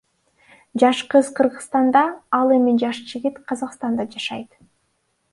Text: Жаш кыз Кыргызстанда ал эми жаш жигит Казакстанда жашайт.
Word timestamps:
Жаш 0.79 0.99
кыз 1.11 1.27
Кыргызстанда 1.39 2.03
ал 2.37 2.49
эми 2.55 2.73
жаш 2.85 2.97
жигит 3.11 3.35
Казакстанда 3.51 4.03
жашайт. 4.15 4.49